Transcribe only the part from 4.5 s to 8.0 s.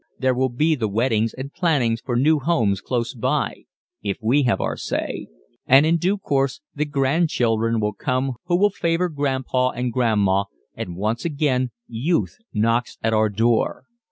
our say. And in due course, the grandchildren will